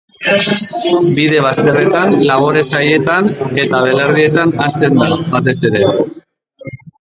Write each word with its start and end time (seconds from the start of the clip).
Bide 1.17 1.41
bazterretan, 1.45 2.15
labore-sailetan 2.31 3.29
eta 3.67 3.83
belardietan 3.89 4.57
hazten 4.67 5.01
da, 5.05 5.13
batez 5.37 5.59
ere. 5.73 5.85